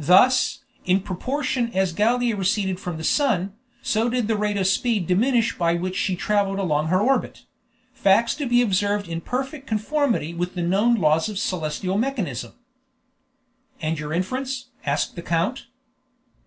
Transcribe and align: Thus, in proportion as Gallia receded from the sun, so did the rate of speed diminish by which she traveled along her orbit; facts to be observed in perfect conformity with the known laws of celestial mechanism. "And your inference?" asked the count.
Thus, 0.00 0.60
in 0.86 1.00
proportion 1.00 1.70
as 1.74 1.92
Gallia 1.92 2.34
receded 2.34 2.80
from 2.80 2.96
the 2.96 3.04
sun, 3.04 3.52
so 3.82 4.08
did 4.08 4.26
the 4.26 4.34
rate 4.34 4.56
of 4.56 4.66
speed 4.66 5.06
diminish 5.06 5.58
by 5.58 5.74
which 5.74 5.94
she 5.94 6.16
traveled 6.16 6.58
along 6.58 6.86
her 6.86 6.98
orbit; 7.02 7.44
facts 7.92 8.34
to 8.36 8.46
be 8.46 8.62
observed 8.62 9.06
in 9.06 9.20
perfect 9.20 9.66
conformity 9.66 10.32
with 10.32 10.54
the 10.54 10.62
known 10.62 10.94
laws 10.94 11.28
of 11.28 11.38
celestial 11.38 11.98
mechanism. 11.98 12.54
"And 13.82 13.98
your 13.98 14.14
inference?" 14.14 14.70
asked 14.86 15.16
the 15.16 15.22
count. 15.22 15.66